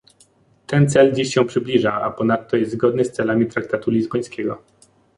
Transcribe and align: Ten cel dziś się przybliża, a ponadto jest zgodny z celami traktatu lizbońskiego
Ten 0.67 0.89
cel 0.89 1.13
dziś 1.13 1.33
się 1.33 1.45
przybliża, 1.45 2.01
a 2.01 2.09
ponadto 2.11 2.57
jest 2.57 2.71
zgodny 2.71 3.05
z 3.05 3.11
celami 3.11 3.47
traktatu 3.47 3.91
lizbońskiego 3.91 4.61